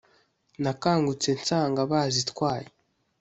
nakangutse 0.63 1.29
nsanga 1.39 1.81
bazitwaye 1.91 2.67